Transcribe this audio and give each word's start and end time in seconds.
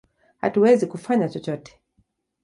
Hatuwezi 0.41 0.87
kufanya 0.87 1.29
chochote! 1.29 1.79